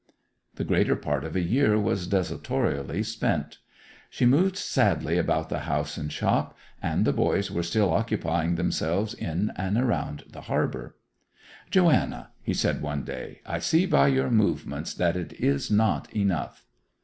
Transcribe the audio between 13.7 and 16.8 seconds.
by your movements that it is not enough.